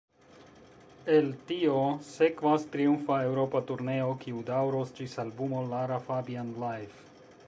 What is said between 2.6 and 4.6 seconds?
triumfa Eŭropa turneo, kiu